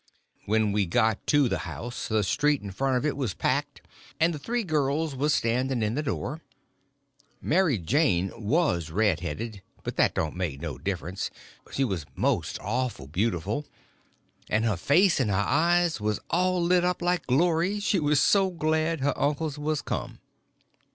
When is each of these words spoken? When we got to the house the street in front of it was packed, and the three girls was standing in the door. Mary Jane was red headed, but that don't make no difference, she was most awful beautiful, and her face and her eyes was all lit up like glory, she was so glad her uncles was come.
When 0.47 0.71
we 0.71 0.87
got 0.87 1.27
to 1.27 1.47
the 1.47 1.59
house 1.59 2.07
the 2.07 2.23
street 2.23 2.63
in 2.63 2.71
front 2.71 2.97
of 2.97 3.05
it 3.05 3.15
was 3.15 3.35
packed, 3.35 3.81
and 4.19 4.33
the 4.33 4.39
three 4.39 4.63
girls 4.63 5.15
was 5.15 5.31
standing 5.31 5.83
in 5.83 5.93
the 5.93 6.01
door. 6.01 6.41
Mary 7.39 7.77
Jane 7.77 8.31
was 8.35 8.89
red 8.89 9.19
headed, 9.19 9.61
but 9.83 9.97
that 9.97 10.15
don't 10.15 10.35
make 10.35 10.59
no 10.59 10.79
difference, 10.79 11.29
she 11.71 11.83
was 11.83 12.07
most 12.15 12.57
awful 12.61 13.05
beautiful, 13.05 13.67
and 14.49 14.65
her 14.65 14.75
face 14.75 15.19
and 15.19 15.29
her 15.29 15.37
eyes 15.45 16.01
was 16.01 16.19
all 16.31 16.59
lit 16.63 16.83
up 16.83 17.03
like 17.03 17.27
glory, 17.27 17.79
she 17.79 17.99
was 17.99 18.19
so 18.19 18.49
glad 18.49 19.01
her 19.01 19.15
uncles 19.15 19.59
was 19.59 19.83
come. 19.83 20.17